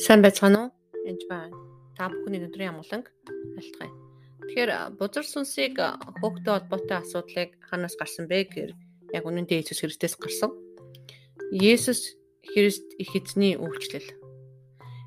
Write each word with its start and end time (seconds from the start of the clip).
Сайн 0.00 0.22
байцгаана 0.24 0.58
уу? 0.64 0.70
Энд 1.04 1.28
байна. 1.28 1.52
Та 1.92 2.08
бүхний 2.08 2.40
өдрийн 2.40 2.72
амгаланг 2.72 3.12
альтгая. 3.60 3.92
Тэгэхээр 4.48 4.96
бузар 4.96 5.26
сүнсийг 5.28 5.76
хөөгтэй 5.76 6.52
холбоотой 6.56 6.96
асуудлыг 7.04 7.60
ханаас 7.68 8.00
гарсан 8.00 8.24
бэ 8.24 8.48
гэхээр 8.48 8.72
яг 9.12 9.24
үнэндээ 9.28 9.60
Иесус 9.60 9.84
Христос 9.84 10.16
гарсан. 10.16 10.56
Есүс 11.52 12.16
Христ 12.48 12.96
их 12.96 13.12
эзний 13.12 13.60
үйлчлэл. 13.60 14.08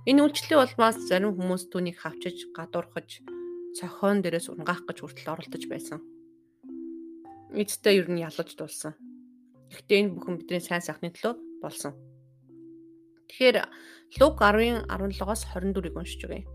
Энэ 0.05 0.29
үйлчлэлийн 0.29 0.61
улмаас 0.61 1.01
зарим 1.09 1.33
хүмүүс 1.41 1.73
түүнийг 1.73 1.97
хавчиж, 1.97 2.53
гадуурхаж, 2.53 3.25
цохон 3.73 4.21
дээрээс 4.21 4.53
унгаах 4.53 4.85
гэж 4.85 5.01
хүртэл 5.01 5.33
оролдож 5.33 5.63
байсан. 5.73 6.05
Эцтэй 7.49 7.97
ер 7.97 8.13
нь 8.13 8.21
ялаж 8.21 8.53
дулсан. 8.53 8.93
Гэхдээ 9.73 10.05
энэ 10.05 10.13
бүхэн 10.13 10.37
бидний 10.37 10.61
сайн 10.61 10.85
сайхны 10.85 11.09
төлөө 11.09 11.33
болсон. 11.65 12.12
Тэгэхээр 13.33 13.65
Лук 14.21 14.37
10-ын 14.45 14.85
17-оос 14.93 15.41
24-ыг 15.57 15.97
уншиж 15.97 16.21
өгье. 16.21 16.45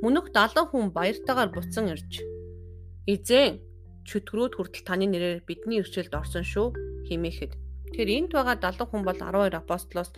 Мөнөх 0.00 0.32
70 0.32 0.72
хүн 0.72 0.88
баяртайгаар 0.96 1.52
буцан 1.52 1.92
ирж 1.92 2.24
"Эзэн, 3.04 3.60
чөтгөрүүд 4.08 4.56
хүртэл 4.56 4.88
таны 4.88 5.04
нэрээр 5.04 5.44
бидний 5.44 5.84
ирчэлд 5.84 6.16
орсон 6.16 6.48
шүү" 6.48 6.72
хэмээхэд. 7.12 7.52
Тэгэхээр 7.92 8.10
энд 8.24 8.30
байгаа 8.32 8.56
70 8.56 8.88
хүн 8.88 9.04
бол 9.04 9.20
12 9.20 9.52
апостолоос 9.52 10.10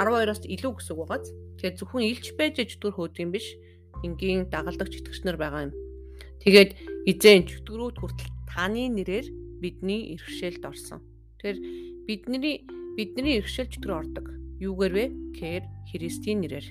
12-оос 0.00 0.48
илүү 0.48 0.72
гэсэн 0.80 0.92
үг 0.96 1.00
байгааз. 1.12 1.28
Тэгэхээр 1.60 1.76
зөвхөн 1.84 2.08
илч 2.08 2.26
байж 2.32 2.56
чөтгөр 2.64 2.94
хөөд 2.96 3.20
юм 3.20 3.30
биш. 3.36 3.52
Энгийн 4.00 4.48
дагалдагч 4.48 4.96
итгэгчнэр 4.96 5.36
байгаа 5.36 5.68
юм. 5.68 5.76
Тэгээд 6.40 6.70
эзэн 7.12 7.44
чөтгөрүүд 7.52 8.00
хүртэл 8.00 8.32
таны 8.48 8.88
нэрээр 8.88 9.28
бидний 9.60 10.16
иргэшээлд 10.16 10.64
орсон. 10.64 11.04
Тэгэхээр 11.36 11.58
бидний 12.08 12.64
бидний 12.96 13.44
иргэшэл 13.44 13.68
чөтгөр 13.68 13.92
ордог 13.92 14.43
юугээр 14.60 14.92
вэ? 14.94 15.04
Гэхээр 15.34 15.64
Христийн 15.90 16.38
нэрээр. 16.42 16.66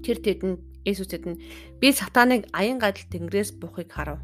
Тэр 0.00 0.18
тэдэнд 0.24 0.58
Есүс 0.88 1.08
тэдэнд 1.12 1.38
би 1.76 1.88
сатаныг 1.92 2.48
аян 2.56 2.80
гадал 2.80 3.04
тэнгэрээс 3.12 3.60
буухыг 3.60 3.92
харав. 3.92 4.20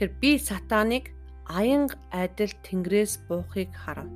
Тэр 0.00 0.08
би 0.16 0.40
сатаныг 0.40 1.12
аян 1.44 1.92
айдал 2.10 2.54
тэнгэрээс 2.64 3.28
буухыг 3.28 3.70
харав 3.76 4.08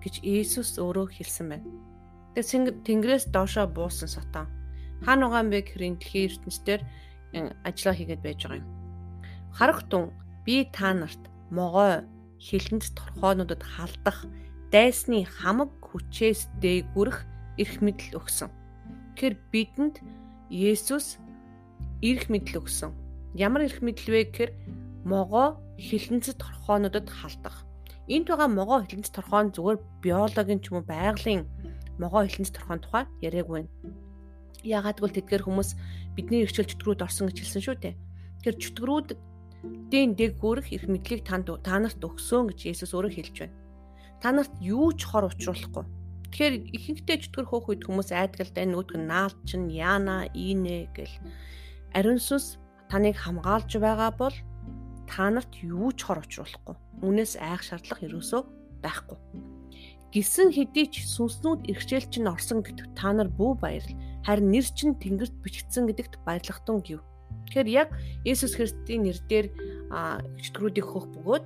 гэж 0.00 0.24
Есүс 0.24 0.80
өөрөө 0.80 1.12
хэлсэн 1.12 1.46
байна. 1.52 1.68
Тэгэхээр 2.32 2.80
тэнгэрээс 2.86 3.24
доошоо 3.28 3.68
буусан 3.68 4.08
сатан 4.08 4.48
хаана 5.04 5.28
байгаа 5.28 5.42
юм 5.44 5.50
бэ 5.50 5.60
гэхээр 5.62 5.82
дэлхийн 5.98 6.26
ертөнцийн 6.28 6.82
ажиллаа 7.62 7.94
хийгээд 7.94 8.22
байж 8.24 8.40
байгаа 8.42 8.60
юм. 8.62 8.68
Харах 9.54 9.80
тун 9.90 10.04
би 10.44 10.66
та 10.72 10.94
нарт 10.94 11.22
могой 11.50 12.02
хилэнд 12.38 12.84
торхоонуудад 12.98 13.62
халдах 13.62 14.26
дайсны 14.68 15.24
хамаг 15.24 15.72
хүчээс 15.80 16.52
дээгүрэх 16.60 17.24
эрх 17.56 17.74
мэдэл 17.80 18.20
өгсөн. 18.20 18.52
Тэгэхээр 19.16 19.36
бидэнд 19.48 19.96
Есүс 20.52 21.16
эрх 22.04 22.28
мэдэл 22.28 22.60
өгсөн. 22.60 22.92
Ямар 23.32 23.64
эрх 23.64 23.80
мэдэл 23.80 24.12
вэ 24.12 24.20
гэхээр 24.28 24.52
могоо 25.08 25.56
хилэнцэд 25.80 26.36
торхоонуудад 26.36 27.08
халдах. 27.08 27.64
Энд 28.12 28.28
байгаа 28.28 28.48
могоо 28.52 28.84
хилэнцэд 28.84 29.16
торхоон 29.16 29.56
зүгээр 29.56 29.78
биологийн 30.04 30.60
ч 30.60 30.68
юм 30.68 30.84
уу 30.84 30.84
байгалийн 30.84 31.48
могоо 31.96 32.28
хилэнцэд 32.28 32.56
торхоон 32.60 32.80
тухай 32.84 33.04
яриаг 33.24 33.48
байна. 33.48 33.72
Яагаад 34.60 35.00
гэвэл 35.00 35.16
тэдгээр 35.16 35.46
хүмүүс 35.48 35.70
бидний 36.12 36.44
эрхчил 36.44 36.68
чөтгөрүүд 36.68 37.04
орсон 37.08 37.32
гэж 37.32 37.40
хэлсэн 37.40 37.62
шүү 37.64 37.76
дээ. 37.80 37.94
Тэгэхээр 38.44 38.56
чөтгөрүүд 38.60 39.08
дэн 39.88 40.12
дэг 40.12 40.36
хүрэх 40.36 40.68
эрх 40.76 40.86
мэдлийг 40.92 41.24
танд 41.24 41.48
та 41.64 41.80
нарт 41.80 42.04
өгсөн 42.04 42.52
гэж 42.52 42.58
Есүс 42.68 42.92
өөрөө 42.92 43.12
хэлж 43.16 43.36
байна 43.40 43.67
та 44.20 44.32
нарт 44.34 44.50
юу 44.60 44.90
ч 44.92 45.06
хор 45.06 45.30
учруулахгүй. 45.30 45.86
Тэгэхээр 46.28 46.54
ихэнхдээ 46.76 47.18
чөтгөр 47.24 47.46
хөөх 47.48 47.66
үед 47.72 47.82
хүмүүс 47.86 48.10
айдгалтай 48.12 48.66
нөгөөдг 48.68 49.00
нь 49.00 49.08
наалт 49.08 49.38
чинь 49.48 49.72
яана 49.72 50.28
ийнэ 50.36 50.92
гэл 50.92 51.14
ариун 51.96 52.20
сүнс 52.20 52.60
таныг 52.90 53.16
хамгаалж 53.16 53.80
байгаа 53.80 54.12
бол 54.12 54.36
та 55.08 55.30
нарт 55.32 55.52
юу 55.64 55.94
ч 55.96 56.04
хор 56.04 56.20
учруулахгүй. 56.20 56.76
Үнээс 57.00 57.40
айх 57.40 57.64
шаардлага 57.64 58.04
ерөөсөө 58.10 58.42
байхгүй. 58.84 59.18
Гисэн 60.12 60.52
хэдий 60.52 60.86
ч 60.92 61.06
сүнснүүд 61.08 61.70
эрхчээл 61.70 62.12
чинь 62.12 62.28
орсон 62.28 62.60
гэдэгт 62.60 62.92
та 62.98 63.14
нар 63.16 63.32
бүү 63.32 63.52
баярл. 63.60 63.96
Харин 64.26 64.52
нэр 64.52 64.66
чинь 64.68 65.00
тэнгэрт 65.00 65.36
бичигдсэн 65.40 65.88
гэдэгт 65.88 66.20
баярлахтун 66.28 66.84
гэв. 66.84 67.00
Тэгэхээр 67.48 67.68
яг 67.72 67.88
Есүс 68.24 68.56
Христийн 68.56 69.08
нэрээр 69.08 69.48
чөтгөрүүдийг 70.44 70.86
хөөх 70.88 71.06
бөгөөд 71.12 71.44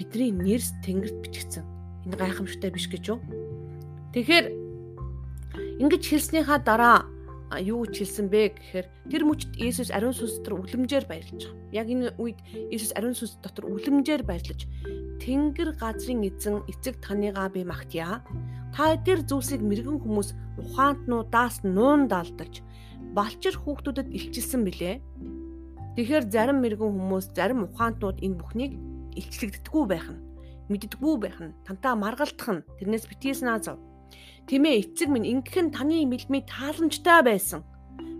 бидний 0.00 0.32
нэрс 0.32 0.72
тэнгэрт 0.84 1.20
бичигдсэн 1.24 1.75
энэ 2.06 2.16
гайхамшигтай 2.16 2.70
биш 2.70 2.86
гэж 2.86 3.04
юу? 3.10 3.20
Тэгэхээр 4.14 4.46
ингэж 5.82 6.02
хэлснийхаа 6.06 6.62
дараа 6.62 7.04
юу 7.58 7.86
гэж 7.86 7.94
хэлсэн 8.02 8.26
бэ 8.30 8.42
гэхээр 8.58 8.86
тэр 9.10 9.22
мөчд 9.26 9.50
Иесус 9.58 9.90
ариун 9.94 10.14
сүнс 10.14 10.42
дотор 10.42 10.62
үлэмжээр 10.66 11.06
баярлаж 11.06 11.46
байгаа. 11.46 11.74
Яг 11.74 11.86
энэ 11.90 12.14
үед 12.18 12.38
Иесус 12.70 12.90
ариун 12.98 13.14
сүнс 13.14 13.38
дотор 13.42 13.70
үлэмжээр 13.70 14.22
баярлаж 14.26 14.66
Тэнгэр 15.22 15.78
газрын 15.78 16.26
эзэн 16.26 16.66
эцэг 16.70 16.98
таныгаа 17.02 17.50
би 17.50 17.62
магтъя. 17.62 18.22
Та 18.74 18.94
эдгээр 18.98 19.26
зүйлсийг 19.30 19.62
мэрэгэн 19.62 20.02
хүмүүс 20.02 20.34
ухаантнуудаас 20.58 21.62
нуун 21.62 22.10
далдаж 22.10 22.62
балчир 23.14 23.54
хүүхдүүдэд 23.56 24.10
илчилсэн 24.10 24.62
билээ. 24.66 24.96
Тэгэхээр 25.96 26.24
зарим 26.28 26.60
мэрэгэн 26.60 26.92
хүмүүс 26.92 27.32
зарим 27.32 27.64
ухаантнууд 27.70 28.20
энэ 28.20 28.38
бүхнийг 28.42 28.72
илчлэгддэггүй 29.16 29.84
байх 29.88 30.06
нь 30.12 30.25
мэддэггүй 30.70 31.14
байх 31.22 31.38
нь 31.42 31.56
тантаа 31.66 31.94
маргалдах 31.94 32.50
нь 32.50 32.66
тэрнээс 32.78 33.06
битгийс 33.10 33.40
наазав. 33.42 33.78
Тэмээ 34.46 34.74
эцэг 34.82 35.08
минь 35.10 35.26
ингэхэн 35.26 35.74
таны 35.74 36.06
мэлмий 36.06 36.42
тааламжтай 36.46 37.22
байсан. 37.22 37.60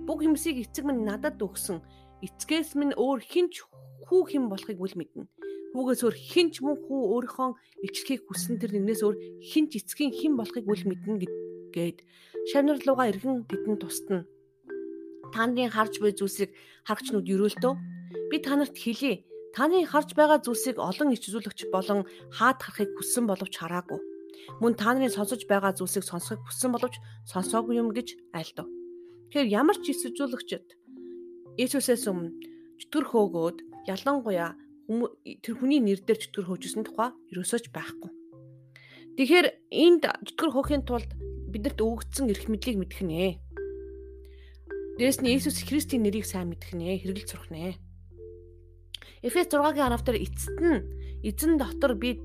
Бүх 0.06 0.22
юмсыг 0.26 0.62
эцэг 0.62 0.84
минь 0.86 1.06
надад 1.06 1.38
өгсөн. 1.42 1.82
Эцгээс 2.22 2.74
минь 2.78 2.94
өөр 2.94 3.20
хинч 3.22 3.62
хүү 4.06 4.22
хэм 4.30 4.44
болохыг 4.50 4.78
үл 4.78 4.94
мэднэ. 4.98 5.26
Хүүгээс 5.74 6.02
өөр 6.06 6.16
хинч 6.16 6.54
мөн 6.62 6.76
хүү 6.86 7.00
өөрийнхөө 7.14 7.48
илчлэхийг 7.84 8.22
хүссэн 8.26 8.56
тэр 8.58 8.72
нэгнээс 8.74 9.02
өөр 9.04 9.16
хинч 9.42 9.70
эцгийн 9.76 10.12
хэм 10.14 10.32
болохыг 10.38 10.64
үл 10.64 10.82
мэднэ 10.88 11.46
гээд 11.76 11.98
шавнар 12.48 12.80
руугаа 12.80 13.12
иргэн 13.12 13.44
тэдэнд 13.44 13.80
тусдна. 13.84 14.24
Таандын 15.34 15.68
харж 15.68 16.00
буй 16.00 16.16
зүйлсийг 16.16 16.50
харагчнууд 16.88 17.28
өрөөлтөө 17.28 17.74
би 18.30 18.36
танарт 18.40 18.76
хэлье 18.78 19.26
Таны 19.56 19.88
харж 19.88 20.12
байгаа 20.12 20.44
зүйлсийг 20.44 20.76
олон 20.76 21.16
ич 21.16 21.32
үзүүлэгч 21.32 21.72
болон 21.72 22.04
хаад 22.28 22.60
харахыг 22.60 22.92
хүссэн 22.92 23.24
боловч 23.24 23.56
хараагүй. 23.56 23.96
Мөн 24.60 24.76
та 24.76 24.92
нарын 24.92 25.08
сонсож 25.08 25.48
байгаа 25.48 25.72
зүйлсийг 25.72 26.04
сонсохыг 26.04 26.44
хүссэн 26.44 26.76
боловч 26.76 27.00
сонсоогүй 27.24 27.80
юм 27.80 27.88
гэж 27.96 28.20
айлдав. 28.36 28.68
Тэгэхээр 29.32 29.48
ямар 29.56 29.80
ч 29.80 29.96
ич 29.96 30.04
үзүүлэгчд 30.12 30.68
Иесусээс 31.56 32.04
өмнө 32.04 32.36
чөтгөр 32.84 33.04
хөөгөөд 33.08 33.58
ялангуяа 33.88 34.52
тэр 35.40 35.54
хүний 35.56 35.80
нэр 35.80 36.04
дээр 36.04 36.20
чөтгөр 36.20 36.46
хөөжсэн 36.52 36.84
тухай 36.84 37.16
ерөөсөж 37.32 37.72
байхгүй. 37.72 38.12
Тэгэхээр 39.16 39.46
энд 39.72 40.04
чөтгөр 40.04 40.50
хөөхийн 40.52 40.84
тулд 40.84 41.10
бидэрт 41.48 41.80
өгөгдсөн 41.80 42.28
эрх 42.28 42.44
мэдлийг 42.52 42.76
мэдэх 42.76 43.00
нэ. 43.08 43.40
Дээрэс 45.00 45.24
нь 45.24 45.32
Иесус 45.32 45.64
Христийн 45.64 46.04
нэрийг 46.04 46.28
сайн 46.28 46.52
мэдэх 46.52 46.76
нэ, 46.76 47.00
хэрэгэл 47.00 47.24
сурах 47.24 47.48
нэ. 47.48 47.80
Эфес 49.26 49.50
6-гийн 49.50 49.90
10 49.90 50.06
дээр 50.06 50.22
эцэст 50.22 50.58
нь 50.62 50.86
эзэн 51.26 51.58
дотор 51.58 51.98
би 51.98 52.22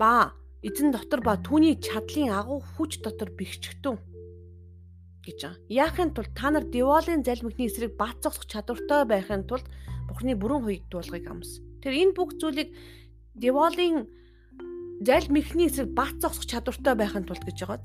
ба 0.00 0.32
эзэн 0.64 0.96
дотор 0.96 1.20
ба 1.20 1.36
түүний 1.36 1.76
чадлын 1.76 2.32
агуу 2.32 2.64
хүч 2.64 3.04
дотор 3.04 3.28
бэхжигтэн 3.36 4.00
гэж 5.20 5.38
байгаа. 5.44 5.60
Яахын 5.68 6.10
тулд 6.16 6.32
та 6.32 6.48
нар 6.48 6.64
деволын 6.64 7.20
залмигны 7.20 7.68
эсрэг 7.68 8.00
бат 8.00 8.16
зогсох 8.24 8.48
чадвартай 8.48 9.04
байхын 9.04 9.44
тулд 9.44 9.68
Бурхны 10.08 10.34
бүрэн 10.40 10.64
хуйд 10.64 10.84
дуулгыг 10.88 11.28
амс. 11.28 11.60
Тэр 11.84 11.92
энэ 11.92 12.16
бүх 12.16 12.32
зүйлийг 12.40 12.72
деволын 13.36 14.08
залмигны 15.04 15.68
эсрэг 15.68 15.92
бат 15.92 16.16
зогсох 16.16 16.48
чадвартай 16.48 16.96
байхын 16.96 17.28
тулд 17.28 17.44
гэж 17.44 17.56
байгаа. 17.60 17.84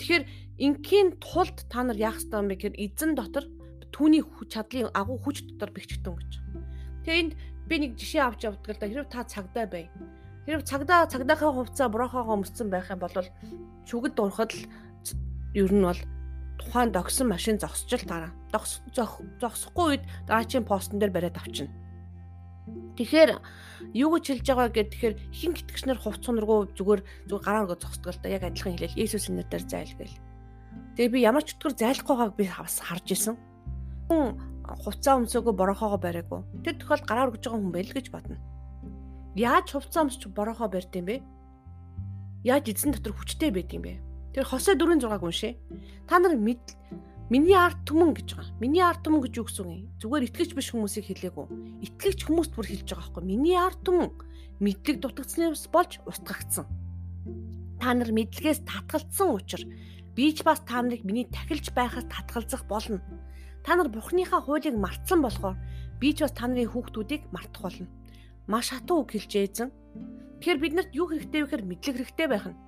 Тэгэхээр 0.00 0.24
ингийн 0.64 1.08
тулд 1.20 1.56
та 1.68 1.84
нар 1.84 2.00
яах 2.00 2.16
ёстой 2.24 2.40
юм 2.40 2.48
бэ 2.48 2.56
гэхээр 2.56 2.80
эзэн 2.80 3.12
дотор 3.12 3.44
түүний 3.92 4.24
чадлын 4.48 4.88
агуу 4.96 5.20
хүч 5.20 5.44
дотор 5.44 5.70
бэхжигтэн 5.76 6.16
гэж. 6.16 6.32
Тэгээ 7.04 7.20
энд 7.20 7.32
би 7.70 7.78
нэг 7.78 7.94
жишээ 7.94 8.26
авч 8.26 8.50
явдаг 8.50 8.74
л 8.74 8.80
да 8.82 8.86
хэрэг 8.90 9.08
та 9.14 9.22
цагдаа 9.22 9.66
бай. 9.70 9.86
Хэрэг 10.42 10.66
цагдаа 10.66 11.06
цагдаахаа 11.06 11.54
хувцаа 11.54 11.86
бурахагаа 11.86 12.34
өмссөн 12.34 12.66
байх 12.66 12.90
юм 12.90 12.98
бол 12.98 13.14
шүгэд 13.86 14.14
дурахад 14.18 14.50
л 14.50 14.66
ер 15.54 15.70
нь 15.70 15.86
бол 15.86 16.00
тухайн 16.58 16.90
догсон 16.90 17.30
машин 17.30 17.62
зогсчл 17.62 18.02
дараа. 18.10 18.34
Зогсохгүй 18.50 19.86
үед 19.86 20.04
дараачийн 20.26 20.66
постн 20.66 20.98
дээр 20.98 21.14
бариад 21.14 21.38
авчина. 21.38 21.70
Тэгэхээр 22.98 23.30
юу 23.94 24.18
гэж 24.18 24.24
хэлж 24.42 24.46
байгаа 24.50 24.68
гэхээр 24.68 24.90
тэгэхээр 24.90 25.14
хин 25.30 25.52
гитгэгчнэр 25.54 25.98
хувц 26.02 26.26
сунаргүй 26.26 26.74
зүгээр 26.74 27.00
зүгээр 27.30 27.44
гараа 27.46 27.64
өргөө 27.64 27.78
зогсдог 27.80 28.12
л 28.12 28.22
да 28.22 28.28
яг 28.34 28.44
адилхан 28.44 28.74
хэлээл 28.76 29.00
Есүсийн 29.00 29.40
нэрээр 29.40 29.64
зайл 29.64 29.94
гээл. 29.96 30.18
Тэгээ 30.98 31.14
би 31.14 31.18
ямар 31.22 31.46
ч 31.46 31.56
өтгөр 31.56 31.74
зайлахгүй 31.78 32.14
байгааг 32.18 32.36
би 32.36 32.44
харж 32.50 33.06
исэн. 33.14 33.34
Хүн 34.10 34.49
хувцаа 34.78 35.18
өмсөөгөө 35.18 35.54
борохоогоо 35.56 35.98
бариагүй. 35.98 36.40
Тэр 36.62 36.74
тохиолдолд 36.78 37.08
гараа 37.08 37.26
өргөж 37.26 37.42
байгаа 37.42 37.58
хүн 37.58 37.74
байл 37.74 37.90
гэж 37.90 38.06
бодно. 38.14 38.36
Яаж 39.34 39.66
хувцаа 39.74 40.06
өмсч 40.06 40.22
борохоо 40.30 40.68
барьд 40.70 40.94
юм 40.94 41.06
бэ? 41.06 41.16
Яаж 42.46 42.64
эзэн 42.70 42.94
дотор 42.94 43.14
хүчтэй 43.14 43.50
байд 43.50 43.70
юм 43.74 43.82
бэ? 43.82 43.98
Тэр 44.34 44.44
Хосе 44.46 44.78
4:6-г 44.78 45.22
уншъя. 45.26 45.58
Та 46.06 46.18
нар 46.18 46.38
миний 46.38 47.54
ард 47.54 47.78
түмэн 47.86 48.14
гэж 48.14 48.28
байгаа. 48.34 48.58
Миний 48.58 48.82
ард 48.82 49.02
түмэн 49.06 49.22
гэж 49.22 49.34
юу 49.38 49.46
гэсэн 49.46 49.66
юм? 49.70 49.86
Зүгээр 50.02 50.26
итгэж 50.30 50.50
биш 50.54 50.74
хүмүүсийг 50.74 51.06
хэлээгүү. 51.06 51.46
Итгэж 51.86 52.18
хүмүүст 52.26 52.52
бүр 52.58 52.66
хэлж 52.66 52.86
байгаа 52.90 53.06
байхгүй. 53.06 53.22
Миний 53.26 53.54
ард 53.54 53.78
түмэн 53.86 54.10
мэдлэг 54.58 54.98
дутагдсанаас 54.98 55.66
болж 55.70 56.02
устгагдсан. 56.10 56.66
Та 57.78 57.94
нар 57.94 58.10
мэдлэгээс 58.10 58.66
татгалцсан 58.66 59.30
учраас 59.30 59.64
би 60.14 60.34
ч 60.34 60.42
бас 60.42 60.60
та 60.66 60.82
нарыг 60.82 61.06
миний 61.06 61.24
тахилж 61.30 61.70
байхаас 61.70 62.10
татгалзах 62.10 62.66
болно. 62.66 62.98
Та 63.64 63.76
нар 63.76 63.88
Бурхныхаа 63.88 64.40
хуулийг 64.44 64.76
мартсан 64.76 65.20
болохоор 65.22 65.56
би 66.00 66.14
ч 66.16 66.24
бас 66.24 66.32
та 66.32 66.48
нарын 66.48 66.70
хүүхдүүдийг 66.70 67.28
мартах 67.32 67.62
болно. 67.62 67.88
Маш 68.46 68.72
хатуу 68.72 69.04
үг 69.04 69.14
хэлж 69.14 69.32
эзэн. 69.36 69.68
Тэгэхээр 70.40 70.60
бид 70.60 70.74
нарт 70.74 70.90
юу 70.96 71.06
хэрэгтэй 71.12 71.44
вэ 71.44 71.46
гэхээр 71.48 71.68
мэдлэг 71.68 71.96
хэрэгтэй 72.00 72.28
байх 72.28 72.46
нь 72.48 72.58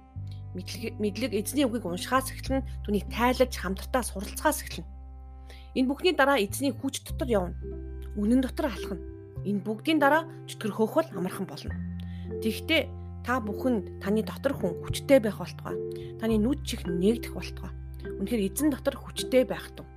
мэдлэг 0.52 1.00
мэдлэг 1.00 1.32
эзний 1.32 1.64
үгийг 1.64 1.88
уншихаас 1.88 2.28
эхлэн 2.28 2.60
түүнийг 2.84 3.08
тайлаж 3.08 3.52
хамтдаа 3.56 4.04
суралцахаас 4.04 4.60
эхлэн. 4.68 4.86
Энэ 5.72 5.88
бүхний 5.88 6.12
дараа 6.12 6.36
эзний 6.36 6.72
хүч 6.76 7.08
дотор 7.08 7.28
явна. 7.28 7.56
Үнэн 8.20 8.44
дотор 8.44 8.68
алхна. 8.68 9.00
Энэ 9.48 9.64
бүгдийн 9.64 9.96
дараа 9.96 10.28
чөтгөр 10.44 10.72
хөөхөл 10.76 11.08
амархан 11.16 11.48
болно. 11.48 11.72
Тэгэхдээ 12.44 12.82
та 13.24 13.40
бүхэнд 13.40 14.04
таны 14.04 14.20
дотор 14.20 14.52
хүн 14.52 14.76
хүчтэй 14.84 15.24
байх 15.24 15.40
болтугай. 15.40 15.76
Таны 16.20 16.36
нүд 16.36 16.68
чих 16.68 16.84
нээгдэх 16.84 17.32
болтугай. 17.32 17.72
Үнэхээр 18.20 18.44
эзэн 18.52 18.68
дотор 18.76 19.00
хүчтэй 19.00 19.48
байх 19.48 19.72
тун. 19.72 19.88